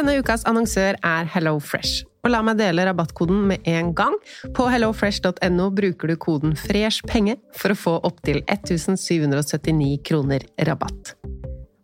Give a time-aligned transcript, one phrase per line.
[0.00, 2.06] Denne ukas annonsør er HelloFresh.
[2.24, 4.14] Og la meg dele rabattkoden med en gang.
[4.56, 11.12] På hellofresh.no bruker du koden FRESHPENGE for å få opptil 1779 kroner rabatt.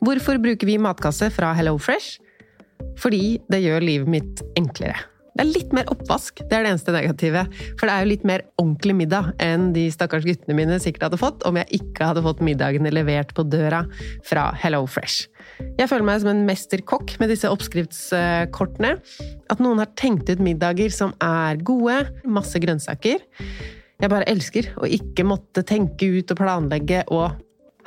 [0.01, 2.17] Hvorfor bruker vi matkasse fra HelloFresh?
[2.97, 4.97] Fordi det gjør livet mitt enklere.
[5.37, 7.43] Det er litt mer oppvask, det er det eneste negative.
[7.77, 11.21] For det er jo litt mer ordentlig middag enn de stakkars guttene mine sikkert hadde
[11.21, 13.85] fått om jeg ikke hadde fått middagene levert på døra
[14.25, 15.29] fra HelloFresh.
[15.77, 18.93] Jeg føler meg som en mesterkokk med disse oppskriftskortene.
[19.53, 23.25] At noen har tenkt ut middager som er gode, masse grønnsaker.
[23.97, 27.39] Jeg bare elsker å ikke måtte tenke ut og planlegge og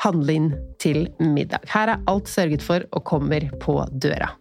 [0.02, 1.68] handle inn til middag.
[1.70, 4.32] Her er alt sørget for og kommer på døra.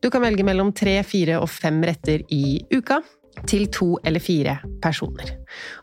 [0.00, 3.02] Du kan velge mellom tre, fire og fem retter i uka
[3.48, 5.34] til to eller fire personer.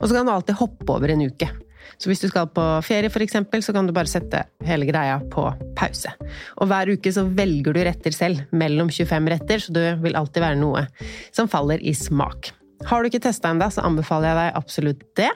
[0.02, 1.50] Og så kan du alltid hoppe over en uke.
[1.98, 5.48] Så hvis du skal på ferie, f.eks., så kan du bare sette hele greia på
[5.78, 6.14] pause.
[6.62, 10.46] Og hver uke så velger du retter selv, mellom 25 retter, så det vil alltid
[10.46, 10.86] være noe
[11.32, 12.52] som faller i smak.
[12.86, 15.32] Har du ikke testa ennå, så anbefaler jeg deg absolutt det.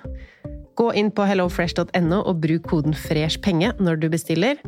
[0.77, 4.61] Gå inn på hellofresh.no og bruk koden FRESHPENGE når du bestiller.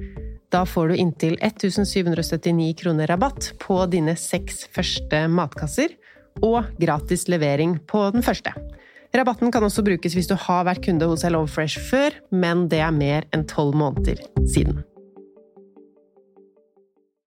[0.53, 5.93] Da får du inntil 1779 kroner rabatt på dine seks første matkasser,
[6.41, 8.53] og gratis levering på den første.
[9.13, 12.93] Rabatten kan også brukes hvis du har vært kunde hos HelloFresh før, men det er
[12.95, 14.79] mer enn tolv måneder siden.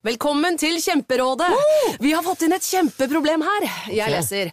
[0.07, 1.51] Velkommen til Kjemperådet!
[2.01, 3.67] Vi har fått inn et kjempeproblem her.
[3.93, 4.53] Jeg leser.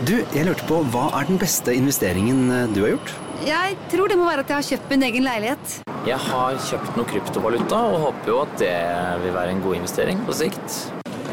[0.00, 3.10] Du, jeg lurte på, Hva er den beste investeringen eh, du har gjort?
[3.44, 5.74] Jeg tror det må være at jeg har kjøpt min egen leilighet.
[6.08, 8.78] Jeg har kjøpt noe kryptovaluta og håper jo at det
[9.26, 10.76] vil være en god investering på sikt.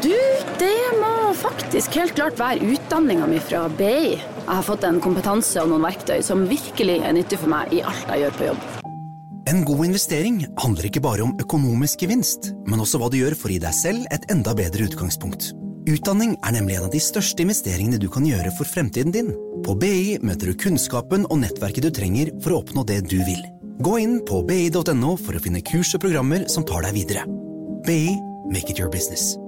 [0.04, 0.12] Du,
[0.60, 4.18] det må faktisk helt klart være utdanninga mi fra BI.
[4.18, 7.80] Jeg har fått en kompetanse og noen verktøy som virkelig er nyttig for meg i
[7.80, 8.66] alt jeg gjør på jobb.
[9.48, 13.48] En god investering handler ikke bare om økonomisk gevinst, men også hva du gjør for
[13.48, 15.54] å gi deg selv et enda bedre utgangspunkt.
[15.88, 19.30] Utdanning er nemlig en av de største investeringene du kan gjøre for fremtiden din.
[19.64, 23.40] På BI møter du kunnskapen og nettverket du trenger for å oppnå det du vil.
[23.80, 27.24] Gå inn på bi.no for å finne kurs og programmer som tar deg videre.
[27.88, 28.18] BI
[28.52, 29.38] make it your business.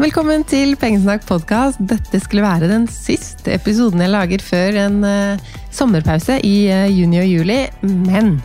[0.00, 1.80] Velkommen til Pengesnakk podkast.
[1.80, 7.20] Dette skulle være den siste episoden jeg lager før en eh, sommerpause i eh, juni
[7.22, 7.60] og juli.
[7.82, 8.36] Men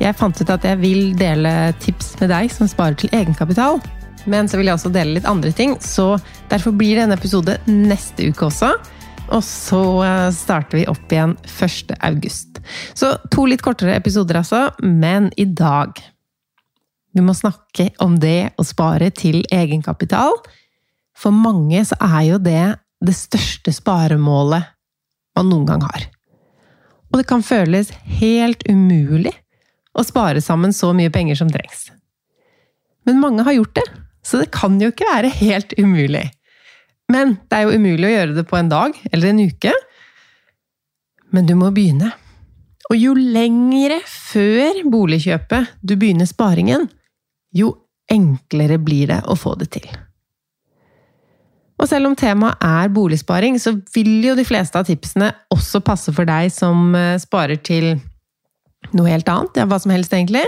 [0.00, 3.80] jeg fant ut at jeg vil dele tips med deg som sparer til egenkapital.
[4.26, 6.16] Men så vil jeg også dele litt andre ting, så
[6.50, 8.72] derfor blir det en episode neste uke også.
[9.34, 11.94] Og så eh, starter vi opp igjen 1.
[12.06, 12.60] august.
[12.94, 14.68] Så to litt kortere episoder, altså.
[14.82, 15.98] Men i dag
[17.16, 20.34] Vi må snakke om det å spare til egenkapital.
[21.16, 24.66] For mange så er jo det det største sparemålet
[25.36, 26.04] man noen gang har.
[27.12, 29.32] Og det kan føles helt umulig
[29.96, 31.88] å spare sammen så mye penger som trengs.
[33.06, 33.86] Men mange har gjort det,
[34.26, 36.26] så det kan jo ikke være helt umulig.
[37.12, 39.72] Men det er jo umulig å gjøre det på en dag eller en uke.
[41.34, 42.10] Men du må begynne.
[42.90, 46.86] Og jo lengre før boligkjøpet du begynner sparingen,
[47.54, 47.72] jo
[48.10, 49.86] enklere blir det å få det til.
[51.76, 56.12] Og selv om temaet er boligsparing, så vil jo de fleste av tipsene også passe
[56.16, 57.96] for deg som eh, sparer til
[58.96, 59.60] noe helt annet.
[59.60, 60.44] Ja, hva som helst, egentlig.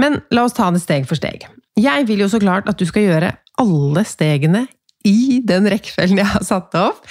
[0.00, 1.46] Men la oss ta det steg for steg.
[1.80, 4.66] Jeg vil jo så klart at du skal gjøre alle stegene
[5.06, 7.04] i den rekkefølgen jeg har satt opp.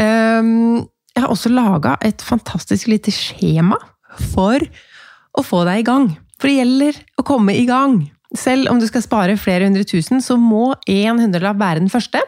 [0.00, 0.84] Ehm,
[1.16, 3.78] jeg har også laga et fantastisk lite skjema
[4.32, 4.62] for
[5.36, 6.10] å få deg i gang.
[6.36, 7.98] For det gjelder å komme i gang.
[8.36, 12.20] Selv om du skal spare flere hundre tusen, så må en hundrelapp være den første.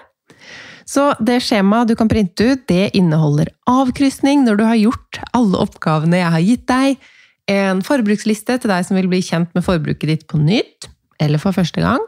[0.88, 5.60] Så det skjemaet du kan printe ut, det inneholder avkrysning når du har gjort alle
[5.60, 7.10] oppgavene jeg har gitt deg,
[7.48, 10.88] en forbruksliste til deg som vil bli kjent med forbruket ditt på nytt,
[11.20, 12.02] eller for første gang.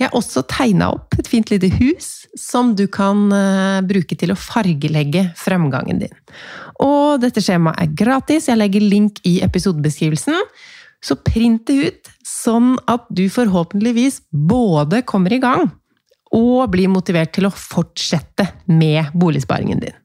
[0.00, 4.32] Jeg har også tegna opp et fint lite hus som du kan uh, bruke til
[4.34, 6.16] å fargelegge fremgangen din.
[6.82, 10.34] Og dette skjemaet er gratis, jeg legger link i episodebeskrivelsen.
[11.04, 15.70] Så print det ut, sånn at du forhåpentligvis både kommer i gang
[16.34, 19.96] og bli motivert til å fortsette med boligsparingen din.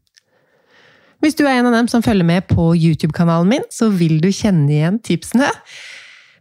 [1.20, 4.30] Hvis du er en av dem som følger med på YouTube-kanalen min, så vil du
[4.32, 5.50] kjenne igjen tipsene.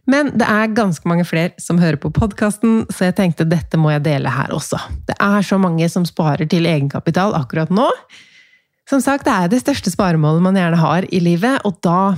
[0.09, 3.91] Men det er ganske mange flere som hører på podkasten, så jeg tenkte dette må
[3.93, 4.79] jeg dele her også.
[5.09, 7.89] Det er så mange som sparer til egenkapital akkurat nå.
[8.89, 12.15] Som sagt, det er det største sparemålet man gjerne har i livet, og da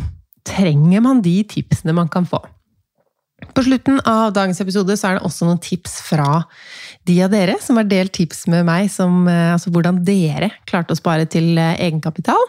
[0.47, 2.39] trenger man de tipsene man kan få.
[3.51, 6.44] På slutten av dagens episode så er det også noen tips fra
[7.07, 10.94] de av dere som har delt tips med meg som eh, altså hvordan dere klarte
[10.95, 12.42] å spare til eh, egenkapital.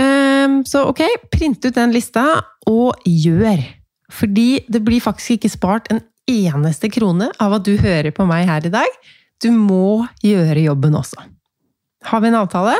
[0.00, 1.02] Ehm, så ok,
[1.32, 2.24] print ut den lista,
[2.70, 3.62] og gjør!
[4.14, 8.48] Fordi det blir faktisk ikke spart en eneste krone av at du hører på meg
[8.48, 8.98] her i dag.
[9.42, 11.24] Du må gjøre jobben også.
[12.04, 12.76] Har vi en avtale?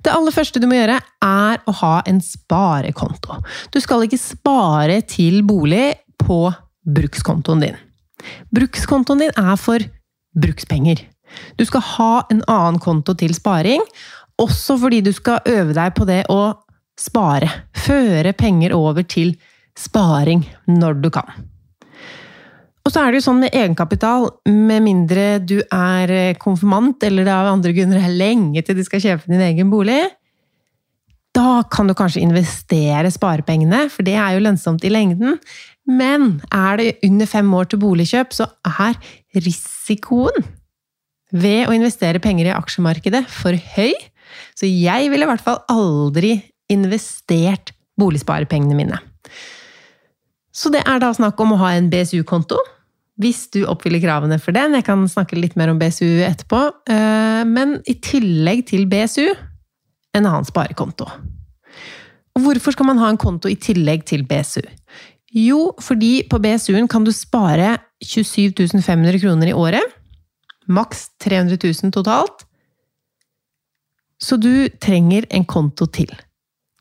[0.00, 3.36] Det aller første du må gjøre, er å ha en sparekonto.
[3.72, 6.46] Du skal ikke spare til bolig på
[6.96, 7.78] brukskontoen din.
[8.54, 9.84] Brukskontoen din er for
[10.36, 11.04] brukspenger.
[11.58, 13.84] Du skal ha en annen konto til sparing,
[14.40, 16.42] også fordi du skal øve deg på det å
[17.00, 17.48] spare.
[17.76, 19.34] Føre penger over til
[19.78, 21.28] sparing når du kan.
[22.80, 27.34] Og så er det jo sånn med egenkapital, med mindre du er konfirmant eller det
[27.34, 30.00] av andre grunner er lenge til du skal kjøpe din egen bolig,
[31.36, 35.36] da kan du kanskje investere sparepengene, for det er jo lønnsomt i lengden.
[35.88, 38.98] Men er det under fem år til boligkjøp, så er
[39.34, 40.44] risikoen
[41.30, 43.94] ved å investere penger i aksjemarkedet for høy.
[44.58, 46.36] Så jeg ville i hvert fall aldri
[46.70, 49.00] investert boligsparepengene mine.
[50.54, 52.58] Så det er da snakk om å ha en BSU-konto,
[53.20, 54.74] hvis du oppfyller kravene for den.
[54.78, 56.62] Jeg kan snakke litt mer om BSU etterpå.
[56.90, 59.28] Eh, men i tillegg til BSU,
[60.16, 61.06] en annen sparekonto.
[62.36, 64.62] Og hvorfor skal man ha en konto i tillegg til BSU?
[65.30, 69.98] Jo, fordi på BSU-en kan du spare 27 500 kroner i året.
[70.66, 72.46] Maks 300 000 totalt.
[74.20, 76.10] Så du trenger en konto til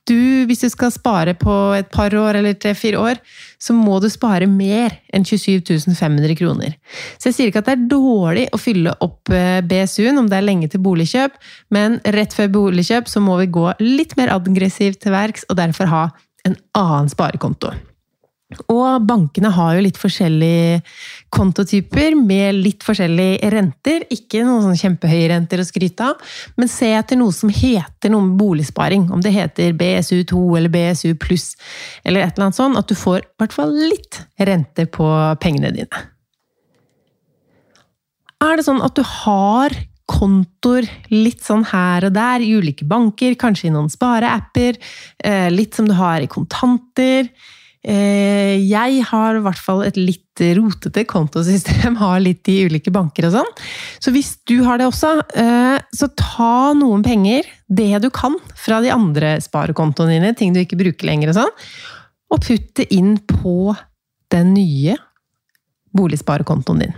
[0.10, 3.19] du, hvis du skal spare på et par år eller tre-fire år,
[3.62, 6.75] så må du spare mer enn 27 500 kroner.
[7.18, 10.40] Så jeg sier ikke at det er dårlig å fylle opp eh, BSU-en om det
[10.40, 11.38] er lenge til boligkjøp,
[11.75, 15.92] men rett før boligkjøp så må vi gå litt mer aggressivt til verks og derfor
[15.92, 16.04] ha
[16.48, 17.74] en annen sparekonto.
[18.50, 20.80] Og bankene har jo litt forskjellige
[21.34, 24.07] kontotyper med litt forskjellige renter.
[24.10, 28.25] Ikke noen sånn kjempehøye renter å skryte av, men se etter noe som heter noe
[28.25, 29.06] med boligsparing.
[29.13, 31.51] Om det heter BSU2 eller BSU pluss
[32.01, 32.80] eller et eller annet sånt.
[32.81, 35.12] At du får i hvert fall litt renter på
[35.44, 36.01] pengene dine.
[38.40, 39.78] Er det sånn at du har
[40.10, 44.80] kontoer litt sånn her og der i ulike banker, kanskje i noen spareapper,
[45.22, 47.30] eh, litt som du har i kontanter?
[47.79, 53.29] Eh, jeg har i hvert fall et litt rotete kontosystem, har litt i ulike banker
[53.29, 53.53] og sånn.
[54.03, 58.81] Så hvis du har det også, eh, så ta noen penger, det du kan, fra
[58.83, 61.55] de andre sparekontoene dine, ting du ikke bruker lenger og sånn,
[62.29, 63.73] og putt det inn på
[64.33, 64.99] den nye
[65.95, 66.97] boligsparekontoen din.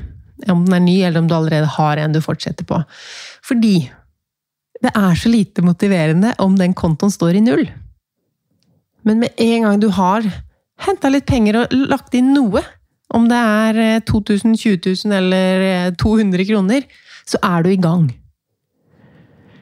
[0.49, 2.81] Om den er ny, eller om du allerede har en du fortsetter på.
[3.45, 3.75] Fordi
[4.81, 7.67] det er så lite motiverende om den kontoen står i null.
[9.05, 10.25] Men med en gang du har
[10.85, 12.63] henta litt penger og lagt inn noe,
[13.11, 16.85] om det er 2000, 20 000 eller 200 kroner,
[17.27, 18.07] så er du i gang.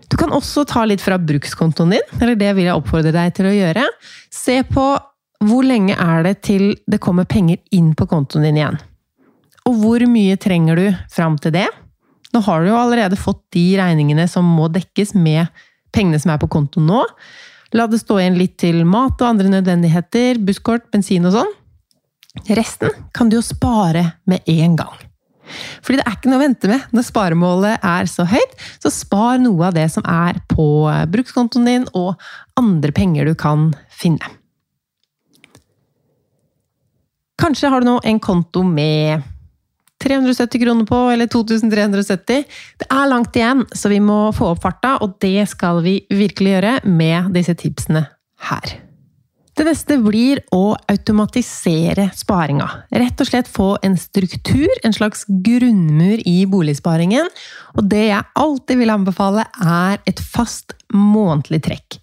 [0.09, 3.49] Du kan også ta litt fra brukskontoen din, eller det vil jeg oppfordre deg til
[3.49, 3.85] å gjøre.
[4.33, 4.85] Se på
[5.45, 8.79] hvor lenge er det til det kommer penger inn på kontoen din igjen.
[9.69, 11.67] Og hvor mye trenger du fram til det?
[12.33, 15.47] Nå har du jo allerede fått de regningene som må dekkes med
[15.95, 17.03] pengene som er på kontoen nå.
[17.77, 21.51] La det stå igjen litt til mat og andre nødvendigheter, busskort, bensin og sånn.
[22.57, 24.97] Resten kan du jo spare med en gang.
[25.81, 29.39] Fordi det er ikke noe å vente med når sparemålet er så høyt, så spar
[29.41, 30.67] noe av det som er på
[31.13, 32.19] brukskontoen din, og
[32.59, 34.37] andre penger du kan finne.
[37.39, 39.23] Kanskje har du nå en konto med
[40.03, 42.43] 370 kroner på, eller 2370.
[42.79, 46.55] Det er langt igjen, så vi må få opp farta, og det skal vi virkelig
[46.55, 48.05] gjøre med disse tipsene
[48.49, 48.79] her.
[49.59, 52.67] Det neste blir å automatisere sparinga.
[52.95, 57.27] Rett og slett få en struktur, en slags grunnmur i boligsparingen.
[57.75, 61.99] Og det jeg alltid vil anbefale, er et fast månedlig trekk.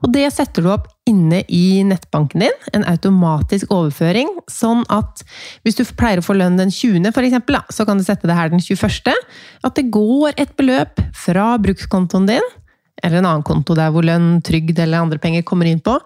[0.00, 5.24] Og det setter du opp inne i nettbanken din, en automatisk overføring, sånn at
[5.66, 8.36] hvis du pleier å få lønn den 20., for eksempel, så kan du sette det
[8.38, 9.12] her den 21.,
[9.66, 12.50] at det går et beløp fra brukskontoen din,
[13.04, 15.98] eller en annen konto der hvor lønn, trygd eller andre penger kommer inn på,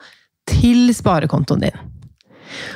[0.50, 1.84] til sparekontoen din.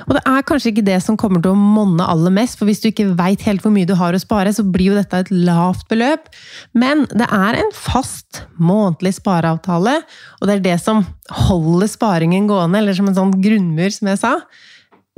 [0.06, 2.82] Og det er kanskje ikke det som kommer til å monne aller mest, for hvis
[2.82, 5.32] du ikke veit helt hvor mye du har å spare, så blir jo dette et
[5.34, 6.30] lavt beløp.
[6.78, 9.98] Men det er en fast månedlig spareavtale,
[10.40, 11.04] og det er det som
[11.48, 14.34] holder sparingen gående, eller som en sånn grunnmur, som jeg sa.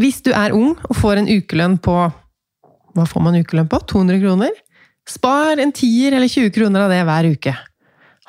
[0.00, 2.00] Hvis du er ung og får en ukelønn på
[2.90, 3.78] Hva får man ukelønn på?
[3.86, 4.54] 200 kroner?
[5.06, 7.52] Spar en tier eller 20 kroner av det hver uke.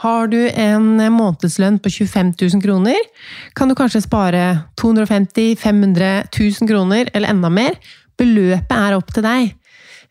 [0.02, 2.98] Har du en månedslønn på 25 000 kroner,
[3.54, 4.44] kan du kanskje spare
[4.82, 7.78] 250 500 000 kroner, eller enda mer.
[8.18, 9.52] Beløpet er opp til deg.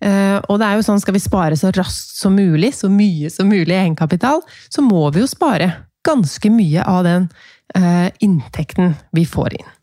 [0.00, 3.32] Eh, og det er jo sånn, skal vi spare så raskt som mulig, så mye
[3.34, 5.72] som mulig i egenkapital, så må vi jo spare
[6.06, 7.28] ganske mye av den
[7.74, 9.76] eh, inntekten vi får inn.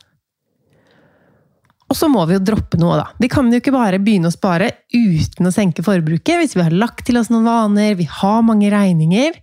[1.87, 3.05] Og så må vi jo droppe noe, da.
[3.19, 6.75] Vi kan jo ikke bare begynne å spare uten å senke forbruket, hvis vi har
[6.75, 9.37] lagt til oss noen vaner, vi har mange regninger.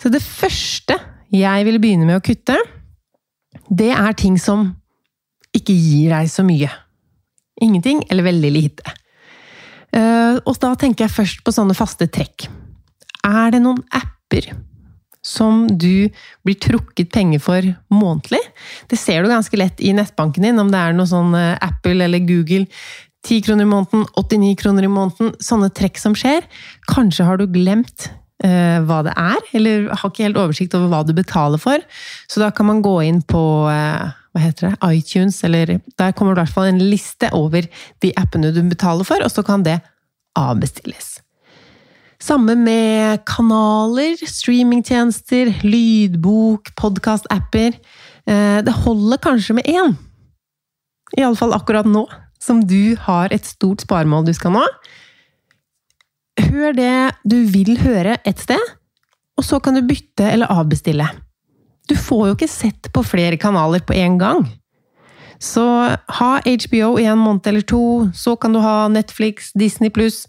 [0.00, 0.96] Så det første
[1.30, 2.56] jeg ville begynne med å kutte,
[3.70, 4.72] det er ting som
[5.54, 6.70] ikke gir deg så mye.
[7.60, 8.94] Ingenting eller veldig lite.
[9.94, 12.48] Eh, og da tenker jeg først på sånne faste trekk.
[13.26, 14.52] Er det noen apper
[15.20, 16.08] som du
[16.46, 18.40] blir trukket penger for månedlig?
[18.88, 22.06] Det ser du ganske lett i nettbanken din, om det er noe sånn eh, Apple
[22.06, 22.64] eller Google
[23.26, 26.46] 10 kroner i måneden, 89 kroner i måneden, sånne trekk som skjer.
[26.88, 28.08] Kanskje har du glemt
[28.40, 31.82] hva det er, eller har ikke helt oversikt over hva du betaler for.
[32.30, 36.34] Så da kan man gå inn på uh, hva heter det, iTunes, eller der kommer
[36.34, 37.66] det i hvert fall en liste over
[38.02, 39.80] de appene du betaler for, og så kan det
[40.38, 41.18] avbestilles.
[42.20, 47.76] Samme med kanaler, streamingtjenester, lydbok, podkast-apper.
[48.28, 49.96] Uh, det holder kanskje med én.
[51.18, 52.04] Iallfall akkurat nå,
[52.40, 54.66] som du har et stort sparemål du skal nå.
[56.40, 56.94] Hør det
[57.28, 58.62] du vil høre et sted,
[59.36, 61.06] og så kan du bytte eller avbestille.
[61.88, 64.44] Du får jo ikke sett på flere kanaler på en gang.
[65.40, 65.64] Så
[66.20, 70.26] ha HBO i en måned eller to, så kan du ha Netflix, Disney pluss,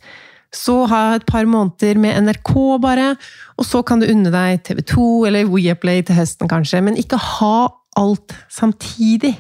[0.56, 2.54] så ha et par måneder med NRK,
[2.84, 3.14] bare,
[3.60, 7.70] og så kan du unne deg TV2 eller Weaplay til høsten, kanskje, men ikke ha
[8.00, 9.36] alt samtidig.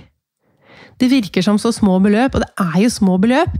[1.02, 3.56] Det virker som så små beløp, og det er jo små beløp,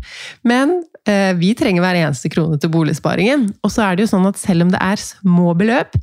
[0.48, 0.78] men
[1.10, 3.48] eh, vi trenger hver eneste krone til boligsparingen.
[3.66, 5.98] Og så er det jo sånn at selv om det er små beløp,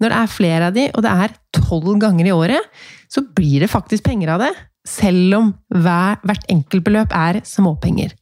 [0.00, 3.62] når det er flere av de, og det er tolv ganger i året, så blir
[3.62, 4.50] det faktisk penger av det.
[4.88, 8.14] Selv om hver, hvert enkeltbeløp er småpenger.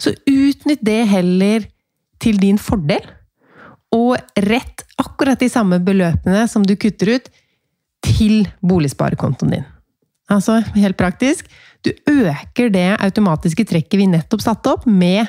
[0.00, 1.68] Så utnytt det heller
[2.22, 3.04] til din fordel,
[3.94, 7.28] og rett akkurat de samme beløpene som du kutter ut,
[8.06, 9.64] til boligsparekontoen din.
[10.30, 11.48] Altså, helt praktisk,
[11.86, 11.92] du
[12.26, 15.26] øker det automatiske trekket vi nettopp satte opp, med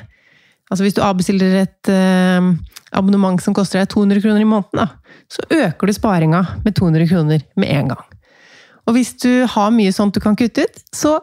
[0.68, 2.48] Altså hvis du avbestiller et eh,
[2.92, 7.08] abonnement som koster deg 200 kroner i måneden, da, så øker du sparinga med 200
[7.08, 8.02] kroner med en gang.
[8.88, 11.18] Og hvis du har mye sånt du kan kutte ut, så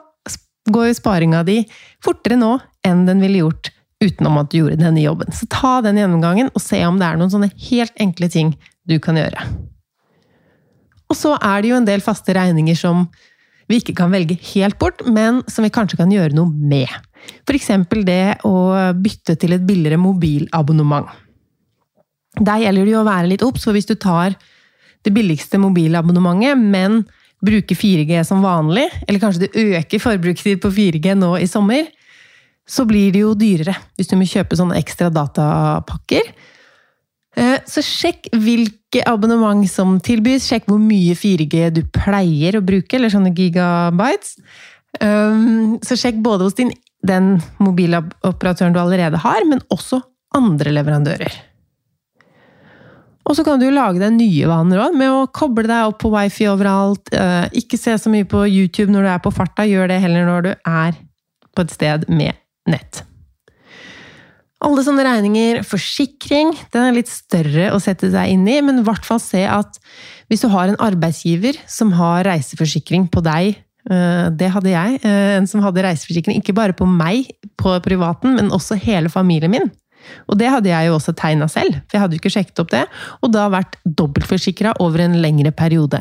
[0.73, 1.59] går jo sparinga di
[2.05, 2.55] fortere nå
[2.89, 3.69] enn den ville gjort
[4.05, 5.33] utenom at du gjorde denne jobben.
[5.33, 8.55] Så ta den gjennomgangen og se om det er noen sånne helt enkle ting
[8.89, 9.45] du kan gjøre.
[11.13, 13.07] Og så er det jo en del faste regninger som
[13.71, 16.91] vi ikke kan velge helt bort, men som vi kanskje kan gjøre noe med.
[17.49, 17.71] F.eks.
[18.05, 18.57] det å
[18.99, 21.09] bytte til et billigere mobilabonnement.
[22.35, 24.35] Der gjelder det jo å være litt obs, for hvis du tar
[25.05, 27.05] det billigste mobilabonnementet, men
[27.45, 31.87] bruker 4G som vanlig, eller kanskje du øker forbruket ditt på 4G nå i sommer,
[32.65, 36.31] så blir det jo dyrere hvis du må kjøpe sånne ekstra datapakker.
[37.35, 42.95] Eh, så sjekk hvilke abonnement som tilbys, sjekk hvor mye 4G du pleier å bruke,
[42.97, 44.37] eller sånne gigabytes.
[45.03, 46.71] Um, så sjekk både hos din,
[47.03, 49.99] den mobiloperatøren du allerede har, men også
[50.39, 51.35] andre leverandører.
[53.25, 56.13] Og så kan du lage deg nye vaner òg, med å koble deg opp på
[56.13, 57.11] wifi overalt.
[57.17, 60.29] Eh, ikke se så mye på YouTube når du er på farta, gjør det heller
[60.29, 60.95] når du er
[61.55, 62.37] på et sted med
[62.71, 63.03] nett.
[64.65, 68.87] Alle sånne regninger, forsikring, den er litt større å sette seg inn i, men i
[68.87, 69.77] hvert fall se at
[70.33, 73.59] hvis du har en arbeidsgiver som har reiseforsikring på deg,
[73.91, 77.29] eh, det hadde jeg, eh, en som hadde reiseforsikring ikke bare på meg
[77.61, 79.69] på privaten, men også hele familien min,
[80.29, 82.73] og det hadde jeg jo også tegna selv, for jeg hadde jo ikke sjekket opp
[82.73, 82.85] det.
[83.23, 86.01] Og da vært dobbeltforsikra over en lengre periode.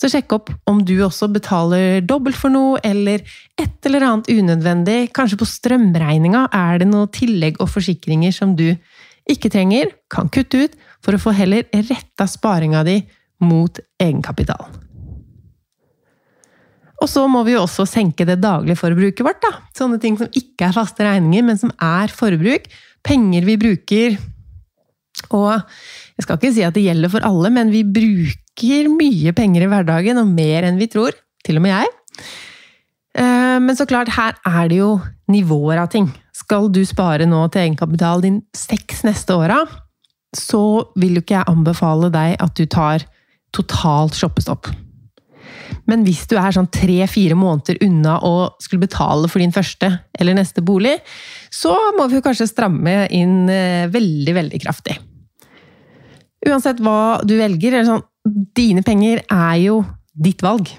[0.00, 3.24] Så sjekk opp om du også betaler dobbelt for noe, eller
[3.60, 4.98] et eller annet unødvendig.
[5.16, 8.68] Kanskje på strømregninga er det noe tillegg og forsikringer som du
[9.30, 13.00] ikke trenger, kan kutte ut, for å få heller retta sparinga di
[13.42, 14.82] mot egenkapital.
[17.02, 19.42] Og så må vi jo også senke det daglige forbruket vårt.
[19.42, 19.50] da.
[19.74, 22.68] Sånne ting som ikke er faste regninger, men som er forbruk
[23.06, 24.16] penger vi bruker
[25.32, 29.64] Og jeg skal ikke si at det gjelder for alle, men vi bruker mye penger
[29.64, 31.16] i hverdagen, og mer enn vi tror.
[31.42, 31.92] Til og med jeg.
[33.18, 35.00] Eh, Men så klart, her er det jo
[35.32, 36.10] nivåer av ting.
[36.32, 39.62] Skal du spare nå til egenkapital din seks neste åra,
[40.36, 43.04] så vil jo ikke jeg anbefale deg at du tar
[43.52, 44.70] totalt shoppestopp.
[45.90, 50.36] Men hvis du er sånn tre-fire måneder unna å skulle betale for din første eller
[50.38, 50.96] neste bolig,
[51.52, 54.98] så må vi kanskje stramme inn eh, veldig, veldig kraftig.
[56.48, 58.06] Uansett hva du velger, eller sånn,
[58.56, 60.70] dine penger er jo ditt valg.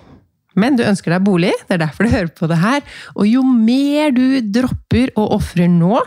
[0.59, 2.83] Men du ønsker deg bolig, det er derfor du hører på det her.
[3.15, 5.97] Og jo mer du dropper og ofrer nå,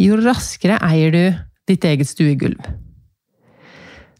[0.00, 1.24] jo raskere eier du
[1.70, 2.60] ditt eget stuegulv.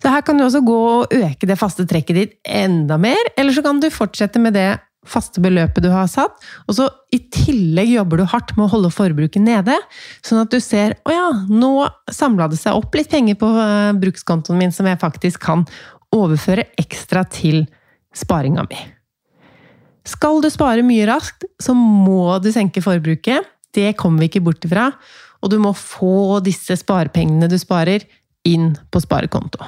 [0.01, 3.53] Så her kan du også gå og øke det faste trekket ditt enda mer, eller
[3.53, 4.71] så kan du fortsette med det
[5.09, 6.37] faste beløpet du har satt,
[6.69, 9.77] og så i tillegg jobber du hardt med å holde forbruket nede,
[10.25, 11.73] sånn at du ser å ja, nå
[12.13, 15.65] samla det seg opp litt penger på eh, brukskontoen min som jeg faktisk kan
[16.15, 17.65] overføre ekstra til
[18.17, 18.81] sparinga mi.
[20.09, 23.47] Skal du spare mye raskt, så må du senke forbruket.
[23.75, 24.89] Det kommer vi ikke bort ifra.
[25.41, 28.05] Og du må få disse sparepengene du sparer,
[28.49, 29.61] inn på sparekonto.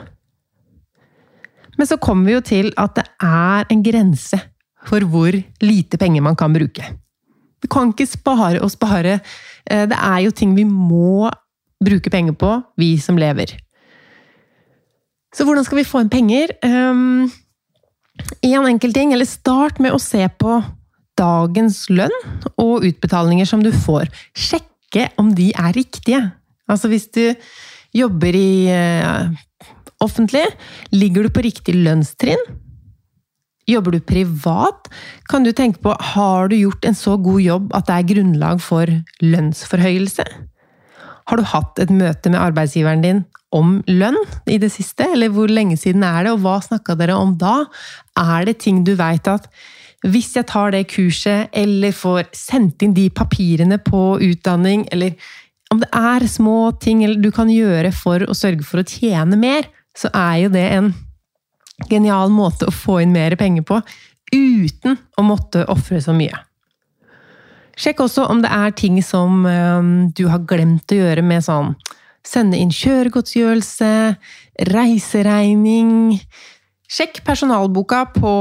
[1.79, 4.39] Men så kommer vi jo til at det er en grense
[4.89, 6.85] for hvor lite penger man kan bruke.
[7.63, 9.21] Du kan ikke spare og spare.
[9.71, 11.31] Eh, Det er jo ting vi må
[11.83, 13.55] bruke penger på, vi som lever.
[15.35, 16.53] Så hvordan skal vi få inn penger?
[16.63, 17.31] Én
[18.45, 20.59] en enkel ting, eller start med å se på
[21.19, 22.13] dagens lønn
[22.61, 24.11] og utbetalinger som du får.
[24.37, 26.21] Sjekke om de er riktige.
[26.69, 27.35] Altså hvis du
[27.97, 29.29] jobber i eh,
[30.05, 30.45] offentlig,
[30.93, 32.41] ligger du på riktig lønnstrinn?
[33.71, 34.89] Jobber du privat,
[35.31, 38.63] kan du tenke på har du gjort en så god jobb at det er grunnlag
[38.63, 38.91] for
[39.23, 40.27] lønnsforhøyelse?
[41.31, 43.23] Har du hatt et møte med arbeidsgiveren din
[43.55, 44.19] om lønn
[44.51, 47.63] i det siste, eller hvor lenge siden er det, og hva snakka dere om da?
[48.19, 49.47] Er det ting du veit at
[50.03, 55.15] hvis jeg tar det kurset, eller får sendt inn de papirene på utdanning, eller
[55.73, 59.69] om det er små ting du kan gjøre for å sørge for å tjene mer,
[59.97, 60.93] så er jo det en
[61.91, 63.81] genial måte å få inn mer penger på,
[64.33, 66.37] uten å måtte ofre så mye.
[67.77, 69.45] Sjekk også om det er ting som
[70.17, 71.75] du har glemt å gjøre med sånn
[72.23, 73.89] Sende inn kjøregodtgjørelse,
[74.69, 76.21] reiseregning
[76.93, 78.33] Sjekk personalboka på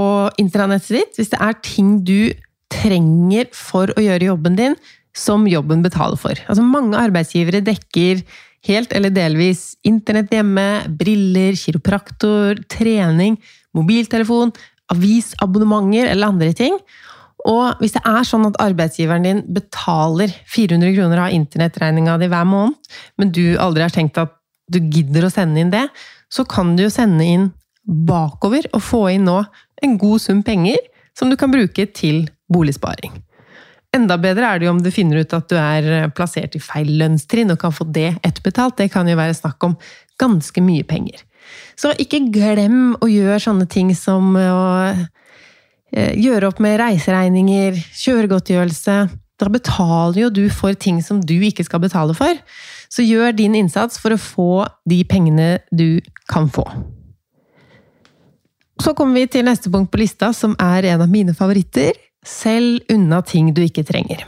[0.42, 2.30] intranettet ditt hvis det er ting du
[2.72, 4.76] trenger for å gjøre jobben din,
[5.16, 6.36] som jobben betaler for.
[6.48, 8.22] Altså Mange arbeidsgivere dekker
[8.68, 10.68] helt eller delvis internett hjemme,
[11.00, 13.38] briller, kiropraktor, trening,
[13.78, 14.54] mobiltelefon,
[14.92, 16.76] avisabonnementer eller andre ting.
[17.50, 22.46] Og hvis det er sånn at arbeidsgiveren din betaler 400 kroner av internettregninga di hver
[22.46, 22.78] måned,
[23.18, 24.36] men du aldri har tenkt at
[24.72, 25.88] du gidder å sende inn det,
[26.32, 27.50] så kan du jo sende inn
[27.82, 29.42] bakover og få inn nå
[29.82, 30.78] en god sum penger
[31.18, 33.18] som du kan bruke til boligsparing.
[33.92, 36.94] Enda bedre er det jo om du finner ut at du er plassert i feil
[37.02, 38.78] lønnstrinn og kan få det etterbetalt.
[38.80, 39.76] Det kan jo være snakk om
[40.22, 41.20] ganske mye penger.
[41.76, 44.62] Så ikke glem å gjøre sånne ting som å
[45.92, 48.98] eh, gjøre opp med reiseregninger, kjøregodtgjørelse.
[49.42, 52.40] Da betaler jo du for ting som du ikke skal betale for.
[52.92, 54.52] Så gjør din innsats for å få
[54.88, 56.00] de pengene du
[56.32, 56.64] kan få.
[58.82, 61.98] Så kommer vi til neste punkt på lista, som er en av mine favoritter.
[62.28, 64.24] Selg unna ting du ikke trenger.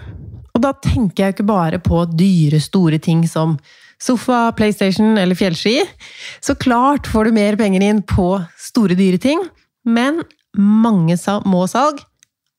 [0.53, 3.57] Og da tenker jeg ikke bare på dyre, store ting som
[4.01, 5.79] sofa, PlayStation eller fjellski.
[6.41, 9.43] Så klart får du mer penger inn på store, dyre ting,
[9.85, 10.21] men
[10.57, 11.17] mange
[11.49, 12.01] må-salg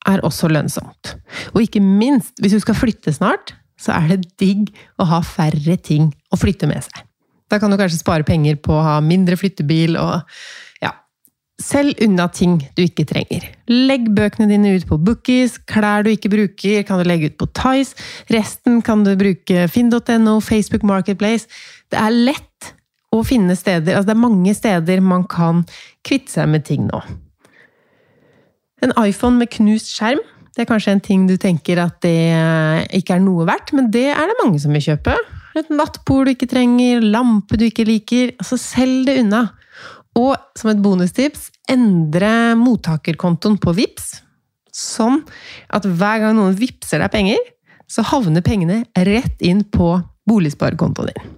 [0.05, 1.15] er også lønnsomt.
[1.53, 4.69] Og ikke minst, hvis du skal flytte snart, så er det digg
[5.01, 7.03] å ha færre ting å flytte med seg.
[7.51, 10.23] Da kan du kanskje spare penger på å ha mindre flyttebil og
[11.61, 13.45] Selg unna ting du ikke trenger.
[13.71, 17.47] Legg bøkene dine ut på Bookies, klær du ikke bruker kan du legge ut på
[17.55, 17.95] Tice,
[18.33, 21.47] resten kan du bruke finn.no, Facebook Marketplace.
[21.87, 22.73] Det er lett
[23.15, 25.63] å finne steder, altså det er mange steder man kan
[26.03, 26.99] kvitte seg med ting nå.
[28.83, 30.19] En iPhone med knust skjerm,
[30.55, 32.19] det er kanskje en ting du tenker at det
[32.99, 35.15] ikke er noe verdt, men det er det mange som vil kjøpe.
[35.55, 38.33] Et nattbord du ikke trenger, lampe du ikke liker.
[38.39, 39.45] Altså, selg det unna.
[40.15, 44.21] Og som et bonustips, endre mottakerkontoen på VIPS,
[44.75, 45.21] sånn
[45.73, 47.41] at hver gang noen vippser deg penger,
[47.87, 49.93] så havner pengene rett inn på
[50.27, 51.33] boligsparekontoen din.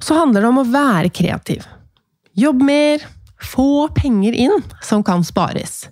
[0.00, 1.66] Så handler det om å være kreativ.
[2.36, 3.02] Jobb mer,
[3.42, 5.86] få penger inn som kan spares.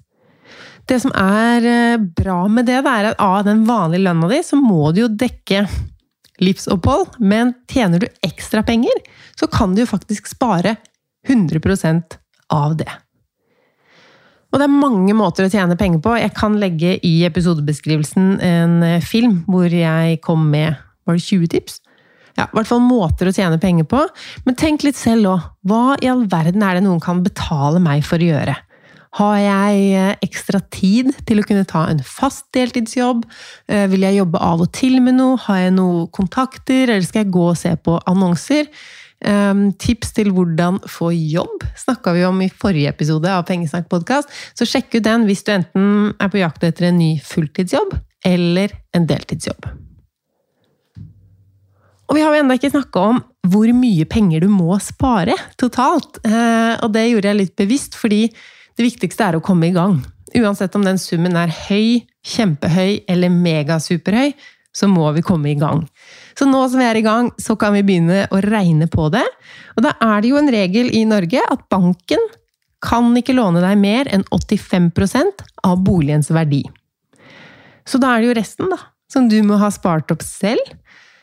[0.85, 4.43] Det som er eh, bra med det, det er at av den vanlige lønna di,
[4.45, 5.65] så må du jo dekke
[6.43, 9.05] livsopphold, men tjener du ekstra penger,
[9.39, 10.77] så kan du jo faktisk spare
[11.29, 12.19] 100%
[12.53, 12.91] av det.
[14.55, 16.13] Og det er mange måter å tjene penger på.
[16.21, 21.51] Jeg kan legge i episodebeskrivelsen en eh, film hvor jeg kom med Var det 20
[21.53, 21.81] tips?
[22.39, 24.05] Ja, i hvert fall måter å tjene penger på.
[24.47, 25.49] Men tenk litt selv òg.
[25.67, 28.55] Hva i all verden er det noen kan betale meg for å gjøre?
[29.15, 33.23] Har jeg eh, ekstra tid til å kunne ta en fast deltidsjobb?
[33.71, 35.39] Eh, vil jeg jobbe av og til med noe?
[35.45, 38.71] Har jeg noen kontakter, eller skal jeg gå og se på annonser?
[39.25, 44.29] Um, tips til hvordan få jobb snakka vi om i forrige episode av Pengesnakk podkast,
[44.59, 45.87] så sjekk ut den hvis du enten
[46.21, 47.95] er på jakt etter en ny fulltidsjobb
[48.29, 49.71] eller en deltidsjobb.
[52.05, 56.21] Og vi har jo ennå ikke snakka om hvor mye penger du må spare totalt.
[56.27, 58.27] Uh, og det gjorde jeg litt bevisst, fordi
[58.77, 60.01] det viktigste er å komme i gang.
[60.35, 64.33] Uansett om den summen er høy, kjempehøy eller megasuperhøy,
[64.75, 65.85] så må vi komme i gang.
[66.35, 69.23] Så nå som vi er i gang, så kan vi begynne å regne på det.
[69.77, 72.23] Og da er det jo en regel i Norge at banken
[72.85, 76.65] kan ikke låne deg mer enn 85% av boligens verdi.
[77.87, 78.81] Så da er det jo resten, da,
[79.13, 80.75] som du må ha spart opp selv.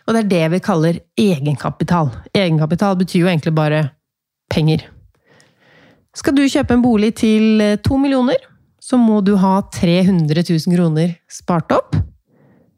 [0.08, 2.10] Og det er det vi kaller egenkapital.
[2.34, 3.84] Egenkapital betyr jo egentlig bare
[4.52, 4.88] penger.
[6.18, 8.40] Skal du kjøpe en bolig til to millioner,
[8.82, 11.96] så må du ha 300 000 kroner spart opp.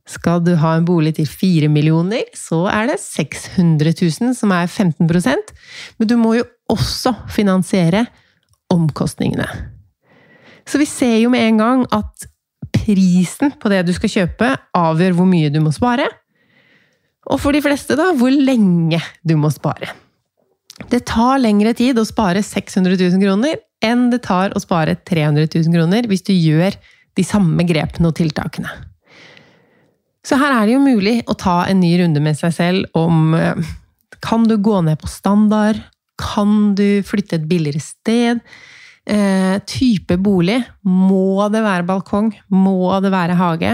[0.05, 4.67] Skal du ha en bolig til 4 millioner, så er det 600 000, som er
[4.67, 5.53] 15%
[5.97, 8.05] Men du må jo også finansiere
[8.73, 9.47] omkostningene.
[10.67, 12.27] Så vi ser jo med en gang at
[12.73, 16.05] prisen på det du skal kjøpe, avgjør hvor mye du må spare.
[17.31, 19.93] Og for de fleste, da, hvor lenge du må spare.
[20.91, 25.47] Det tar lengre tid å spare 600 000 kroner enn det tar å spare 300
[25.51, 26.75] 000 kroner hvis du gjør
[27.17, 28.71] de samme grepene og tiltakene.
[30.23, 33.33] Så her er det jo mulig å ta en ny runde med seg selv om
[33.35, 33.71] eh,
[34.23, 35.81] Kan du gå ned på standard?
[36.19, 38.39] Kan du flytte et billigere sted?
[39.03, 40.61] Eh, type bolig?
[40.87, 42.31] Må det være balkong?
[42.55, 43.73] Må det være hage?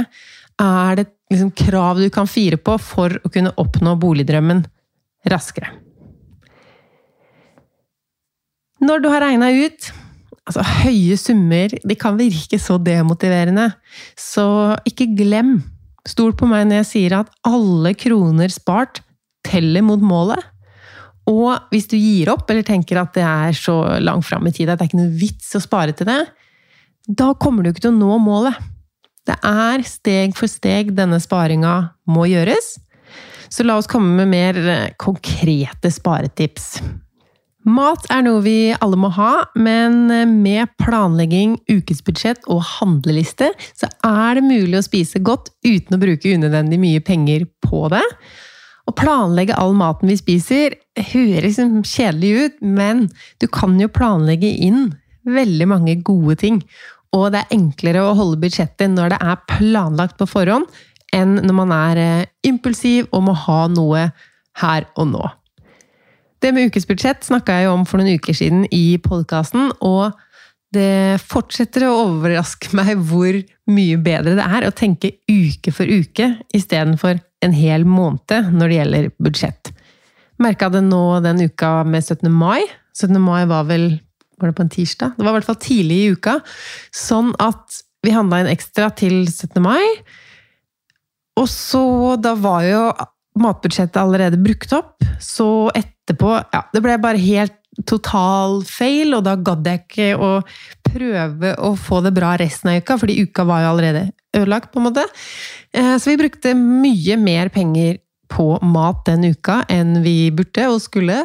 [0.60, 4.66] Er det liksom krav du kan fire på for å kunne oppnå boligdrømmen
[5.30, 5.70] raskere?
[8.84, 9.90] Når du har regna ut
[10.50, 13.68] altså Høye summer de kan virke så demotiverende,
[14.18, 15.60] så ikke glem
[16.08, 19.02] Stol på meg når jeg sier at alle kroner spart
[19.46, 20.40] teller mot målet.
[21.30, 24.72] Og hvis du gir opp, eller tenker at det er så langt fram i tid
[24.72, 26.22] at det er ikke noe vits å spare til det,
[27.06, 28.58] da kommer du ikke til å nå målet.
[29.28, 31.76] Det er steg for steg denne sparinga
[32.10, 32.78] må gjøres.
[33.50, 34.58] Så la oss komme med mer
[35.02, 36.80] konkrete sparetips.
[37.70, 40.08] Mat er noe vi alle må ha, men
[40.42, 46.32] med planlegging, ukesbudsjett og handleliste, så er det mulig å spise godt uten å bruke
[46.34, 48.06] unødvendig mye penger på det.
[48.90, 50.80] Å planlegge all maten vi spiser
[51.12, 53.06] høres kjedelig ut, men
[53.42, 54.88] du kan jo planlegge inn
[55.30, 56.64] veldig mange gode ting.
[57.14, 60.66] Og det er enklere å holde budsjettet når det er planlagt på forhånd,
[61.14, 64.10] enn når man er eh, impulsiv og må ha noe
[64.62, 65.24] her og nå.
[66.40, 70.16] Det med ukesbudsjett snakka jeg jo om for noen uker siden i podkasten, og
[70.76, 73.36] det fortsetter å overraske meg hvor
[73.74, 78.78] mye bedre det er å tenke uke for uke istedenfor en hel måned når det
[78.78, 79.72] gjelder budsjett.
[80.40, 82.30] Merka det nå den uka med 17.
[82.32, 82.62] mai.
[82.96, 83.18] 17.
[83.22, 83.92] mai var vel
[84.40, 85.18] Var det på en tirsdag?
[85.18, 86.38] Det var i hvert fall tidlig i uka.
[86.96, 89.60] Sånn at vi handla inn ekstra til 17.
[89.60, 89.84] mai.
[91.36, 92.84] Og så Da var jo
[93.40, 97.56] matbudsjettet allerede brukt opp, så etterpå ja, Det ble bare helt
[97.88, 100.32] total feil, og da gadd jeg ikke å
[100.90, 104.04] prøve å få det bra resten av uka, fordi uka var jo allerede
[104.36, 105.06] ødelagt, på en måte.
[105.72, 110.82] Eh, så vi brukte mye mer penger på mat den uka enn vi burde og
[110.84, 111.24] skulle.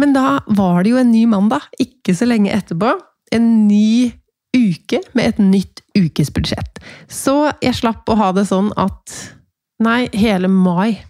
[0.00, 2.96] Men da var det jo en ny mandag, ikke så lenge etterpå.
[3.32, 4.12] En ny
[4.52, 6.82] uke med et nytt ukesbudsjett.
[7.08, 9.14] Så jeg slapp å ha det sånn at
[9.82, 11.02] Nei, hele mai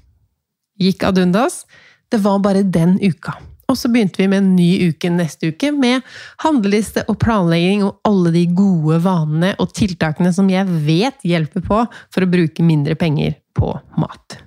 [0.81, 1.63] gikk ad undas.
[2.11, 3.35] Det var bare den uka.
[3.71, 6.03] Og så begynte vi med en ny uke neste uke, med
[6.45, 11.85] handleliste og planlegging og alle de gode vanene og tiltakene som jeg vet hjelper på
[12.13, 14.41] for å bruke mindre penger på mat.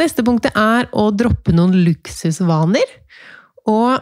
[0.00, 2.88] Neste punktet er å droppe noen luksusvaner.
[3.70, 4.00] Og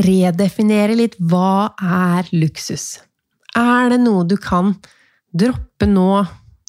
[0.00, 3.00] redefinere litt hva er luksus?
[3.58, 4.76] Er det noe du kan
[5.34, 6.22] droppe nå,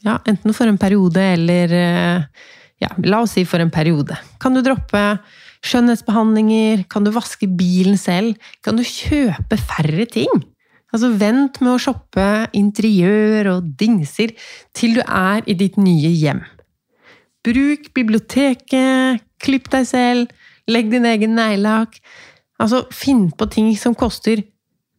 [0.06, 2.46] ja, enten for en periode eller eh,
[2.82, 4.18] ja, la oss si for en periode.
[4.42, 5.02] Kan du droppe
[5.66, 6.86] skjønnhetsbehandlinger?
[6.90, 8.40] Kan du vaske bilen selv?
[8.66, 10.42] Kan du kjøpe færre ting?
[10.92, 12.26] Altså, vent med å shoppe
[12.58, 14.34] interiør og dingser
[14.76, 16.42] til du er i ditt nye hjem.
[17.46, 20.34] Bruk biblioteket, klipp deg selv,
[20.70, 21.96] legg din egen neglelakk.
[22.62, 24.44] Altså, finn på ting som koster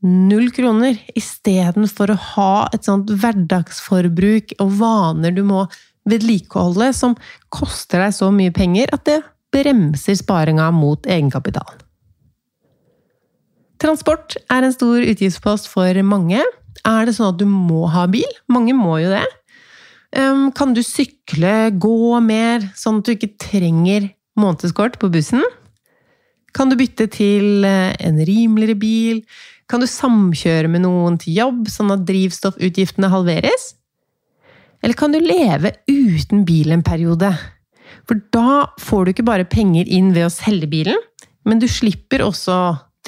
[0.02, 5.66] null kroner, istedenfor å ha et sånt hverdagsforbruk og vaner du må
[6.08, 7.14] vedlikeholde, som
[7.54, 9.20] koster deg så mye penger at det
[9.54, 11.82] bremser sparinga mot egenkapitalen.
[13.82, 16.42] Transport er en stor utgiftspost for mange.
[16.86, 18.28] Er det sånn at du må ha bil?
[18.50, 19.24] Mange må jo det.
[20.58, 25.42] Kan du sykle, gå mer, sånn at du ikke trenger månedskort på bussen?
[26.52, 29.22] Kan du bytte til eh, en rimeligere bil?
[29.72, 33.70] Kan du samkjøre med noen til jobb, sånn at drivstoffutgiftene halveres?
[34.85, 37.30] Eller kan du leve uten bil en periode?
[38.04, 41.00] For da får du ikke bare penger inn ved å selge bilen,
[41.48, 42.58] men du slipper også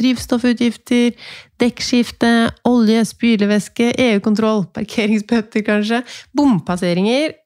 [0.01, 1.13] drivstoffutgifter,
[1.61, 2.33] dekkskifte,
[2.67, 6.01] olje, spylevæske, EU-kontroll, parkeringsbøter kanskje,
[6.35, 7.37] bompasseringer,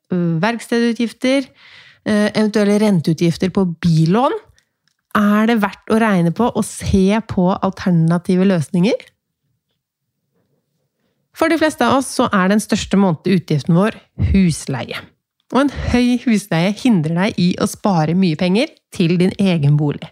[0.44, 1.50] verkstedutgifter,
[2.06, 4.38] eh, eventuelle renteutgifter på billån.
[5.16, 9.06] Er det verdt å regne på og se på alternative løsninger?
[11.38, 13.96] For de fleste av oss så er den største månedlige utgiften vår
[14.32, 15.00] husleie.
[15.54, 20.10] Og en høy husleie hindrer deg i å spare mye penger til din egen bolig.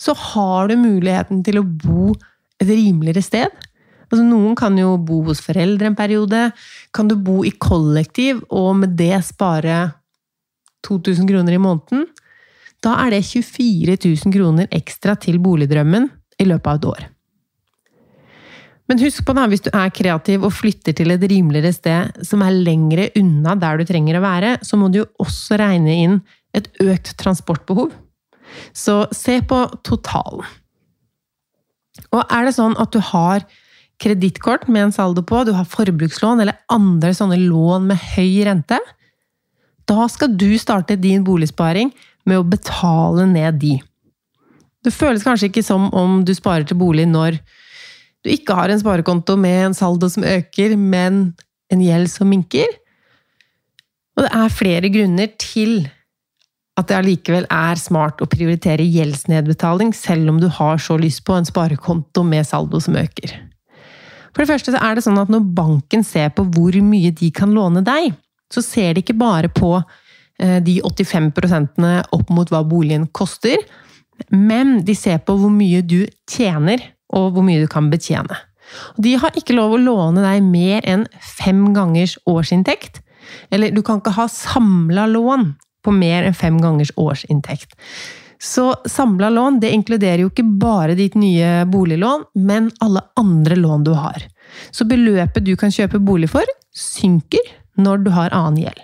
[0.00, 2.14] Så har du muligheten til å bo
[2.60, 3.66] et rimeligere sted.
[4.08, 6.48] Altså, noen kan jo bo hos foreldre en periode.
[6.96, 9.82] Kan du bo i kollektiv og med det spare
[10.88, 12.08] 2000 kroner i måneden?
[12.84, 16.08] Da er det 24 000 kroner ekstra til boligdrømmen
[16.40, 17.08] i løpet av et år.
[18.90, 22.42] Men husk på da, hvis du er kreativ og flytter til et rimeligere sted som
[22.42, 26.16] er lengre unna der du trenger å være, så må du jo også regne inn
[26.56, 27.92] et økt transportbehov.
[28.74, 30.42] Så se på totalen.
[32.10, 33.44] Og er det sånn at du har
[34.00, 38.80] kredittkort med en saldo på, du har forbrukslån eller andre sånne lån med høy rente,
[39.90, 41.90] da skal du starte din boligsparing
[42.30, 43.76] med å betale ned de.
[44.80, 47.40] Det føles kanskje ikke som om du sparer til bolig når
[48.24, 51.32] du ikke har en sparekonto med en saldo som øker, men
[51.72, 52.68] en gjeld som minker.
[54.16, 55.88] Og det er flere grunner til
[56.80, 61.36] at det allikevel er smart å prioritere gjeldsnedbetaling, selv om du har så lyst på
[61.36, 63.34] en sparekonto med saldo som øker.
[64.30, 67.52] For det første er det sånn at når banken ser på hvor mye de kan
[67.56, 68.14] låne deg,
[68.52, 69.74] så ser de ikke bare på
[70.40, 73.60] de 85% opp mot hva boligen koster,
[74.32, 76.82] men de ser på hvor mye du tjener
[77.16, 78.36] og hvor mye du kan betjene.
[79.02, 83.00] De har ikke lov å låne deg mer enn fem gangers årsinntekt.
[83.50, 85.52] Eller du kan ikke ha samla lån
[85.84, 87.74] på mer enn fem gangers årsinntekt.
[88.40, 93.84] Så samla lån det inkluderer jo ikke bare ditt nye boliglån, men alle andre lån
[93.84, 94.24] du har.
[94.72, 98.80] Så beløpet du kan kjøpe bolig for, synker når du har annen gjeld.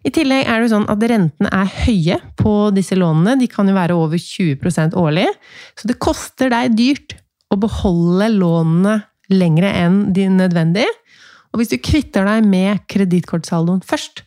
[0.00, 3.36] I tillegg er det sånn at rentene er høye på disse lånene.
[3.40, 5.26] De kan jo være over 20% årlig.
[5.76, 7.18] Så det koster deg dyrt
[7.52, 8.96] å beholde lånene
[9.30, 10.86] lengre enn de nødvendig.
[11.50, 14.24] Og hvis du kvitter deg med kredittkortsaldoen først,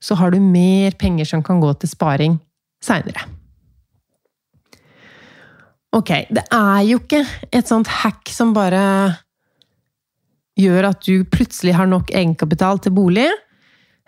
[0.00, 2.38] så har du mer penger som kan gå til sparing
[2.80, 3.26] seinere.
[5.92, 8.80] Ok, det er jo ikke et sånt hack som bare
[10.60, 13.26] gjør at du plutselig har nok egenkapital til bolig.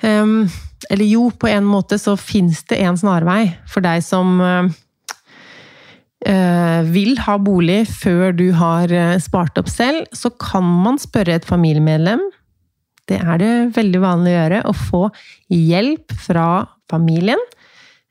[0.02, 0.46] Um,
[0.90, 4.70] eller jo, på en måte så fins det en snarvei for deg som uh,
[6.22, 11.34] Eh, vil ha bolig før du har eh, spart opp selv, så kan man spørre
[11.34, 12.22] et familiemedlem.
[13.10, 15.02] Det er det veldig vanlig å gjøre, å få
[15.50, 16.46] hjelp fra
[16.90, 17.42] familien.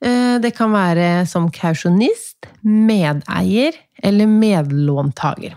[0.04, 5.56] Eh, det kan være som kausjonist, medeier eller medlåntaker.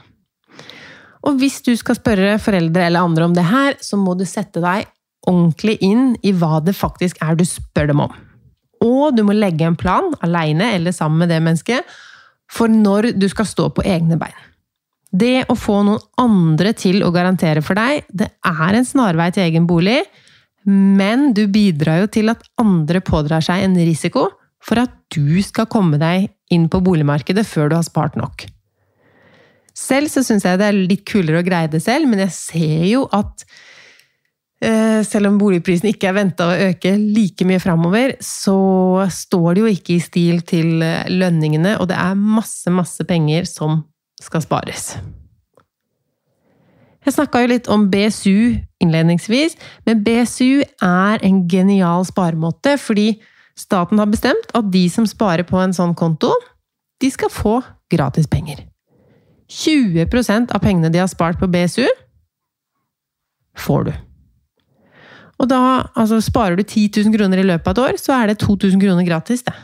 [1.25, 4.63] Og hvis du skal spørre foreldre eller andre om det her, så må du sette
[4.63, 4.87] deg
[5.29, 8.15] ordentlig inn i hva det faktisk er du spør dem om.
[8.85, 11.95] Og du må legge en plan, aleine eller sammen med det mennesket,
[12.53, 14.37] for når du skal stå på egne bein.
[15.15, 19.47] Det å få noen andre til å garantere for deg, det er en snarvei til
[19.47, 20.01] egen bolig,
[20.67, 24.27] men du bidrar jo til at andre pådrar seg en risiko
[24.65, 28.47] for at du skal komme deg inn på boligmarkedet før du har spart nok.
[29.75, 32.85] Selv så syns jeg det er litt kulere å greie det selv, men jeg ser
[32.89, 33.45] jo at
[35.05, 38.57] selv om boligprisen ikke er venta å øke like mye framover, så
[39.13, 43.49] står det jo ikke i stil til eh, lønningene, og det er masse, masse penger
[43.51, 43.83] som
[44.23, 44.95] skal spares.
[47.05, 53.19] Jeg snakka jo litt om BSU innledningsvis, men BSU er en genial sparemåte, fordi
[53.59, 56.33] staten har bestemt at de som sparer på en sånn konto,
[57.03, 57.59] de skal få
[57.93, 58.65] gratis penger.
[59.53, 61.85] 20% av pengene de har spart på BSU,
[63.61, 63.95] får du.
[65.43, 65.61] Og da
[65.95, 68.81] altså, sparer du 10 000 kroner i løpet av et år, så er det 2000
[68.83, 69.55] kroner gratis, det.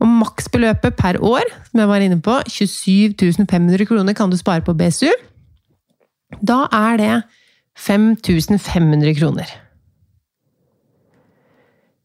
[0.00, 4.64] Og maksbeløpet per år, som jeg var inne på, 27 500 kroner kan du spare
[4.64, 5.10] på BSU.
[6.40, 7.16] Da er det
[7.80, 9.50] 5500 kroner.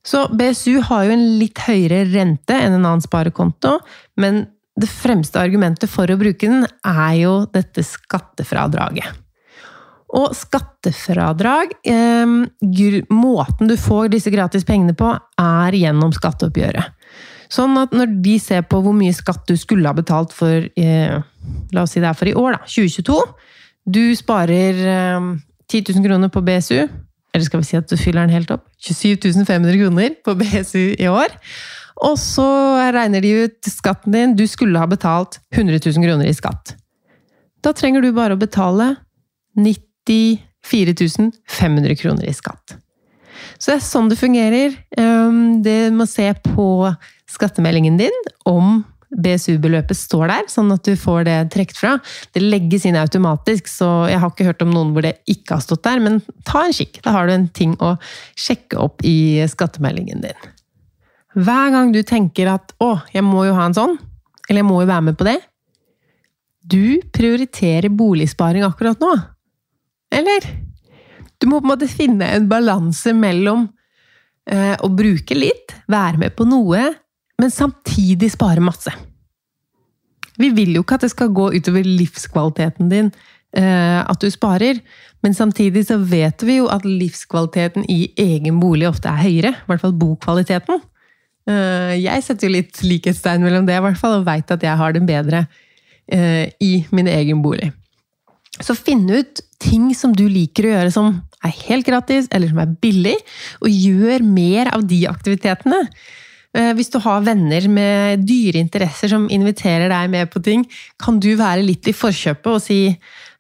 [0.06, 3.80] Så BSU har jo en litt høyere rente enn en annen sparekonto,
[4.22, 4.44] men
[4.78, 9.25] det fremste argumentet for å bruke den er jo dette skattefradraget.
[10.16, 12.36] Og skattefradrag eh,
[13.12, 16.94] Måten du får disse gratis pengene på, er gjennom skatteoppgjøret.
[17.52, 21.18] Sånn at når de ser på hvor mye skatt du skulle ha betalt for eh,
[21.76, 22.66] La oss si det er for i år, da.
[22.66, 23.18] 2022.
[23.86, 25.28] Du sparer eh,
[25.70, 26.88] 10 000 kroner på BSU.
[27.36, 28.64] Eller skal vi si at du fyller den helt opp?
[28.82, 31.36] 27 500 kroner på BSU i år.
[32.06, 32.48] Og så
[32.96, 34.36] regner de ut skatten din.
[34.40, 36.76] Du skulle ha betalt 100 000 kroner i skatt.
[37.64, 38.96] Da trenger du bare å betale
[40.06, 42.78] 94 500 kroner i skatt.
[43.58, 44.74] Så det er sånn det fungerer.
[45.64, 46.68] Det må se på
[47.32, 48.16] skattemeldingen din
[48.46, 48.84] om
[49.16, 51.92] BSU-beløpet står der, sånn at du får det trukket fra.
[52.36, 55.64] Det legges inn automatisk, så jeg har ikke hørt om noen hvor det ikke har
[55.64, 57.00] stått der, men ta en kikk.
[57.06, 57.96] Da har du en ting å
[58.36, 60.50] sjekke opp i skattemeldingen din.
[61.36, 63.98] Hver gang du tenker at 'å, jeg må jo ha en sånn',
[64.50, 65.42] eller 'jeg må jo være med på det',
[66.66, 69.14] du prioriterer boligsparing akkurat nå.
[70.16, 70.48] Eller?
[71.42, 73.68] Du må på en måte finne en balanse mellom
[74.50, 76.88] eh, å bruke litt, være med på noe,
[77.42, 78.94] men samtidig spare masse.
[80.40, 83.12] Vi vil jo ikke at det skal gå utover livskvaliteten din
[83.56, 84.80] eh, at du sparer,
[85.24, 89.54] men samtidig så vet vi jo at livskvaliteten i egen bolig ofte er høyere.
[89.56, 90.84] I hvert fall bokvaliteten.
[91.50, 94.80] Eh, jeg setter jo litt likhetstegn mellom det, i hvert fall, og veit at jeg
[94.80, 95.46] har den bedre
[96.12, 97.72] eh, i min egen bolig.
[98.64, 101.16] Så finn ut ting som du liker å gjøre som
[101.46, 103.16] er helt gratis, eller som er billig,
[103.62, 105.82] og gjør mer av de aktivitetene.
[106.56, 110.64] Eh, hvis du har venner med dyre interesser som inviterer deg med på ting,
[111.02, 112.82] kan du være litt i forkjøpet og si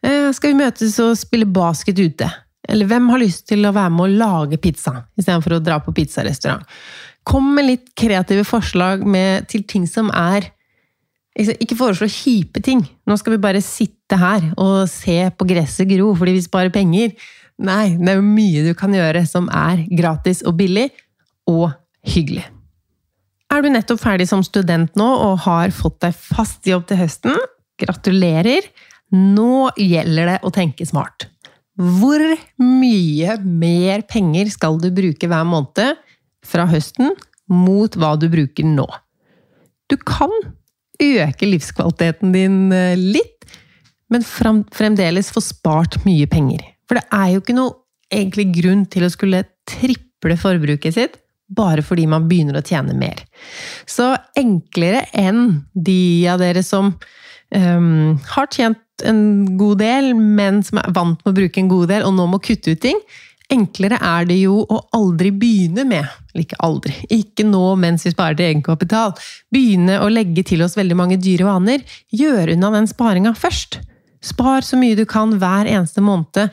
[0.05, 2.27] skal vi møtes og spille basket ute?
[2.69, 5.93] Eller hvem har lyst til å være med å lage pizza, istedenfor å dra på
[5.97, 6.65] pizzarestaurant?
[7.25, 10.51] Kom med litt kreative forslag med, til ting som er
[11.35, 12.85] Ikke foreslå kjipe ting.
[13.03, 17.11] Nå skal vi bare sitte her og se på gresset gro fordi vi sparer penger.
[17.59, 20.89] Nei, det er jo mye du kan gjøre som er gratis og billig,
[21.47, 21.69] og
[22.07, 22.43] hyggelig.
[23.53, 27.37] Er du nettopp ferdig som student nå og har fått deg fast jobb til høsten?
[27.79, 28.67] Gratulerer!
[29.15, 31.27] Nå gjelder det å tenke smart.
[31.75, 32.21] Hvor
[32.59, 35.99] mye mer penger skal du bruke hver måned
[36.45, 37.13] fra høsten
[37.51, 38.87] mot hva du bruker nå.
[39.91, 40.31] Du kan
[41.01, 43.45] øke livskvaliteten din eh, litt,
[44.13, 46.61] men fremdeles få spart mye penger.
[46.85, 47.73] For det er jo ikke noe
[48.13, 51.21] egentlig grunn til å skulle triple forbruket sitt
[51.55, 53.19] bare fordi man begynner å tjene mer.
[53.85, 56.93] Så enklere enn de av dere som
[57.53, 59.21] um, har tjent en
[59.59, 62.41] god del, men som er vant med å bruke en god del, og nå må
[62.43, 62.97] kutte ut ting,
[63.53, 68.13] Enklere er det jo å aldri begynne med, eller ikke aldri, ikke nå mens vi
[68.13, 69.13] sparer til egenkapital,
[69.53, 71.83] begynne å legge til oss veldig mange dyre vaner.
[72.09, 73.79] Gjør unna den sparinga først.
[74.25, 76.49] Spar så mye du kan hver eneste måned.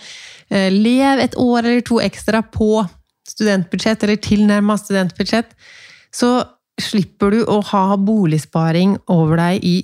[0.52, 2.84] Eh, lev et år eller to ekstra på
[3.28, 5.56] studentbudsjett, eller tilnærma studentbudsjett.
[6.12, 6.34] Så
[6.80, 9.76] slipper du å ha boligsparing over deg i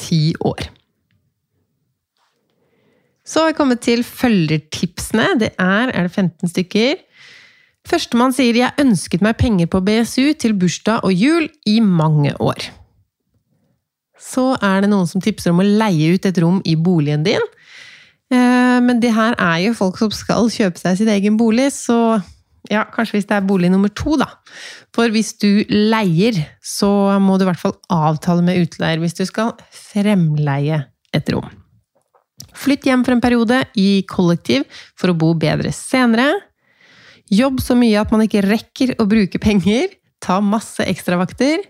[0.00, 0.66] ti år.
[3.32, 5.38] Så har vi kommet til følgertipsene.
[5.40, 7.00] Det er er det 15 stykker.
[7.88, 12.70] Førstemann sier 'Jeg ønsket meg penger på BSU til bursdag og jul i mange år'.
[14.20, 17.40] Så er det noen som tipser om å leie ut et rom i boligen din.
[18.30, 22.22] Eh, men det her er jo folk som skal kjøpe seg sin egen bolig, så
[22.70, 24.28] ja, kanskje hvis det er bolig nummer to, da.
[24.94, 29.24] For hvis du leier, så må du i hvert fall avtale med utleier hvis du
[29.26, 31.61] skal fremleie et rom.
[32.52, 34.66] Flytt hjem for en periode i kollektiv
[34.98, 36.30] for å bo bedre senere.
[37.32, 39.94] Jobb så mye at man ikke rekker å bruke penger.
[40.22, 41.64] Ta masse ekstravakter.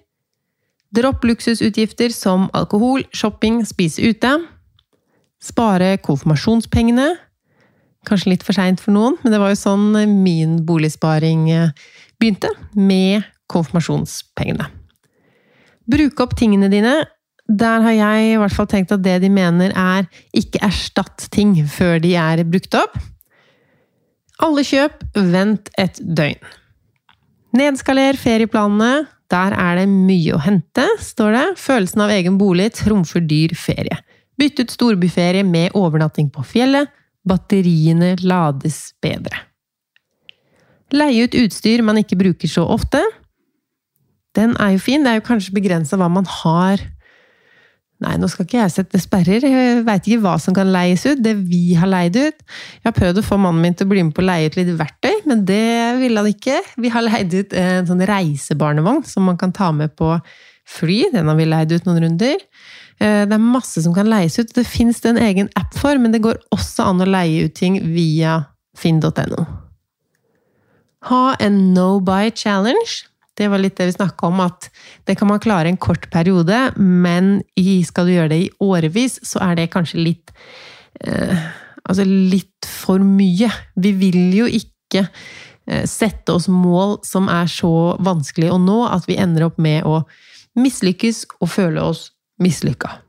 [0.93, 4.35] Dropp luksusutgifter som alkohol, shopping, spise ute.
[5.43, 7.15] Spare konfirmasjonspengene.
[8.09, 11.73] Kanskje litt for seint for noen, men det var jo sånn min boligsparing eh,
[12.21, 12.51] begynte.
[12.75, 14.67] Med konfirmasjonspengene.
[15.93, 16.99] Bruke opp tingene dine
[17.51, 21.57] der har jeg i hvert fall tenkt at det de mener er ikke erstatt ting
[21.69, 22.97] før de er brukt opp.
[24.43, 26.41] Alle kjøp, vent et døgn.
[27.59, 29.09] Nedskaler ferieplanene.
[29.33, 31.45] Der er det mye å hente, står det.
[31.61, 33.97] Følelsen av egen bolig trumfer dyr ferie.
[34.37, 36.91] Bytt ut storbyferie med overnatting på fjellet.
[37.29, 39.39] Batteriene lades bedre.
[40.93, 43.01] Leie ut utstyr man ikke bruker så ofte.
[44.37, 45.05] Den er jo fin.
[45.05, 46.83] Det er jo kanskje begrensa hva man har
[48.03, 49.45] Nei, nå skal ikke jeg sette sperrer.
[49.47, 51.21] Jeg veit ikke hva som kan leies ut.
[51.23, 54.03] Det vi har leid ut Jeg har prøvd å få mannen min til å bli
[54.03, 55.63] med på å leie ut litt verktøy, men det
[56.01, 56.59] ville han ikke.
[56.83, 60.17] Vi har leid ut en sånn reisebarnevogn som man kan ta med på
[60.69, 61.05] fly.
[61.15, 62.43] Den har vi leid ut noen runder.
[62.99, 64.53] Eh, Det er masse som kan leies ut.
[64.55, 67.55] Det fins det en egen app for, men det går også an å leie ut
[67.55, 68.41] ting via
[68.79, 69.47] finn.no.
[71.11, 73.07] Ha en no buy challenge.
[73.39, 74.69] Det var litt det vi snakka om, at
[75.09, 77.39] det kan man klare en kort periode, men
[77.87, 80.35] skal du gjøre det i årevis, så er det kanskje litt
[81.05, 81.51] eh,
[81.83, 83.49] Altså litt for mye.
[83.75, 89.09] Vi vil jo ikke eh, sette oss mål som er så vanskelig å nå at
[89.11, 90.05] vi ender opp med å
[90.55, 93.01] mislykkes og føle oss mislykka.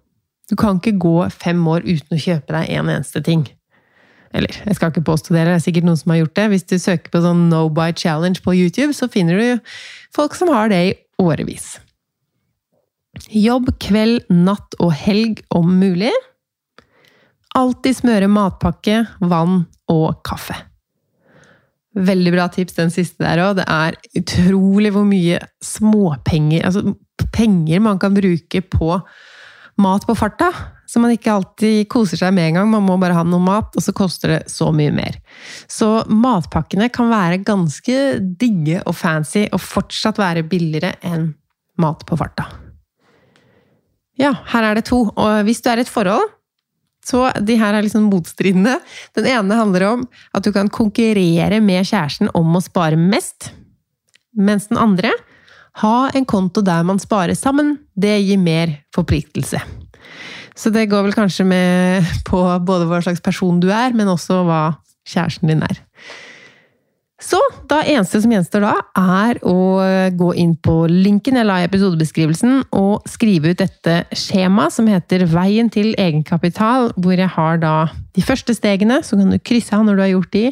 [0.49, 3.45] Du kan ikke gå fem år uten å kjøpe deg en eneste ting.
[4.33, 6.49] Eller, jeg skal ikke påstå det, det er sikkert noen som har gjort det.
[6.53, 9.73] Hvis du søker på sånn No Buy Challenge på YouTube, så finner du
[10.15, 11.75] folk som har det i årevis.
[13.29, 16.11] Jobb kveld, natt og helg om mulig.
[17.53, 20.57] Alltid smøre matpakke, vann og kaffe.
[21.93, 23.59] Veldig bra tips den siste der òg.
[23.59, 26.95] Det er utrolig hvor mye småpenger Altså
[27.33, 28.95] penger man kan bruke på
[29.81, 30.49] mat på farta.
[30.93, 32.67] Så man ikke alltid koser seg med en gang.
[32.69, 35.17] Man må bare ha noe mat, og så koster det så mye mer.
[35.65, 37.95] Så matpakkene kan være ganske
[38.37, 41.31] digge og fancy, og fortsatt være billigere enn
[41.81, 42.45] mat på farta.
[44.21, 45.07] Ja, her er det to.
[45.09, 46.29] Og hvis du er i et forhold,
[47.03, 48.77] så de her er liksom motstridende.
[49.17, 53.49] Den ene handler om at du kan konkurrere med kjæresten om å spare mest.
[54.37, 55.09] Mens den andre
[55.81, 57.79] ha en konto der man sparer sammen.
[57.97, 59.57] Det gir mer forpliktelse.
[60.55, 64.43] Så det går vel kanskje med på både hva slags person du er, men også
[64.47, 64.63] hva
[65.09, 65.81] kjæresten din er.
[67.23, 67.39] Så
[67.71, 69.55] da eneste som gjenstår da, er å
[70.17, 75.23] gå inn på linken jeg la i episodebeskrivelsen, og skrive ut dette skjemaet som heter
[75.31, 77.75] Veien til egenkapital, hvor jeg har da
[78.13, 80.45] de første stegene, så kan du krysse av når du har gjort de.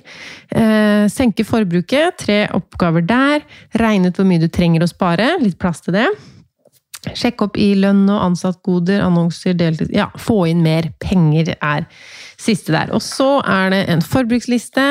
[0.61, 3.43] Eh, senke forbruket, tre oppgaver der.
[3.81, 6.07] Regne ut hvor mye du trenger å spare, litt plass til det.
[7.01, 11.87] Sjekk opp i lønn og ansattgoder, annonser, deltid Ja, få inn mer penger er
[12.41, 12.91] siste der.
[12.93, 14.85] Og så er det en forbruksliste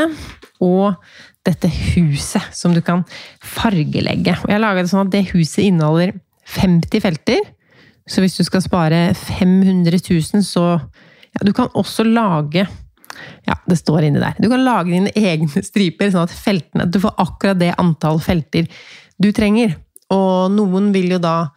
[0.60, 0.98] og
[1.46, 3.04] dette huset som du kan
[3.46, 4.34] fargelegge.
[4.42, 6.12] Og jeg laga det sånn at det huset inneholder
[6.50, 7.46] 50 felter.
[8.10, 10.66] Så hvis du skal spare 500 000, så
[11.30, 12.66] ja, Du kan også lage
[13.46, 14.34] ja, det står inni der.
[14.38, 18.66] Du kan lage dine egne striper, sånn at feltene Du får akkurat det antall felter
[19.20, 19.76] du trenger.
[20.10, 21.52] Og noen vil jo da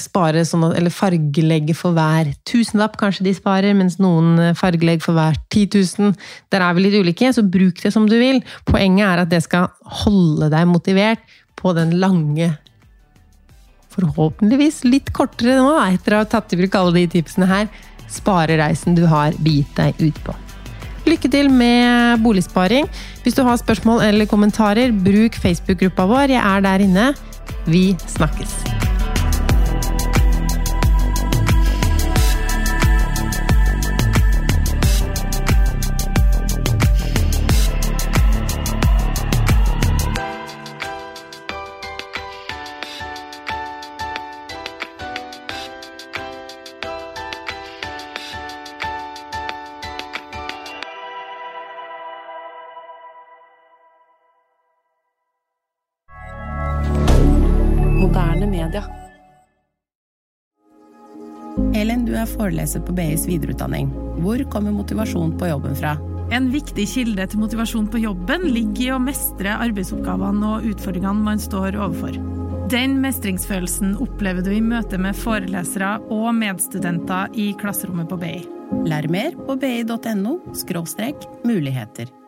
[0.00, 5.18] spare sånn eller fargelegge for hver tusenlapp, kanskje de sparer, mens noen eh, fargelegger for
[5.18, 5.68] hver 10
[6.00, 6.16] 000.
[6.52, 8.40] Der er vi litt ulike, så bruk det som du vil.
[8.68, 9.68] Poenget er at det skal
[10.04, 12.54] holde deg motivert på den lange
[13.90, 17.66] Forhåpentligvis litt kortere nå, etter å ha tatt i bruk alle de tipsene her.
[18.10, 20.34] Sparereisen du har begitt deg ut på.
[21.10, 22.86] Lykke til med boligsparing.
[23.24, 26.36] Hvis du har spørsmål eller kommentarer, bruk Facebook-gruppa vår.
[26.36, 27.10] Jeg er der inne.
[27.66, 28.89] Vi snakkes!
[62.20, 63.90] Elin, du er foreleser på BIs videreutdanning.
[64.20, 65.96] Hvor kommer motivasjon på jobben fra?
[66.30, 71.40] En viktig kilde til motivasjon på jobben ligger i å mestre arbeidsoppgavene og utfordringene man
[71.40, 72.18] står overfor.
[72.70, 78.36] Den mestringsfølelsen opplever du i møte med forelesere og medstudenter i klasserommet på BI.
[78.86, 80.38] Lær mer på bi.no
[81.48, 82.19] muligheter.